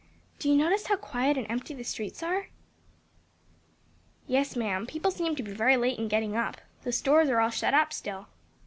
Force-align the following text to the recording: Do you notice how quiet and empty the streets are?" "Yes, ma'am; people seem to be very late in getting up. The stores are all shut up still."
Do 0.39 0.49
you 0.49 0.55
notice 0.55 0.87
how 0.87 0.95
quiet 0.97 1.37
and 1.37 1.45
empty 1.47 1.75
the 1.75 1.83
streets 1.83 2.23
are?" 2.23 2.47
"Yes, 4.25 4.55
ma'am; 4.55 4.87
people 4.87 5.11
seem 5.11 5.35
to 5.35 5.43
be 5.43 5.51
very 5.51 5.77
late 5.77 5.99
in 5.99 6.07
getting 6.07 6.35
up. 6.35 6.59
The 6.81 6.91
stores 6.91 7.29
are 7.29 7.39
all 7.39 7.51
shut 7.51 7.75
up 7.75 7.93
still." 7.93 8.27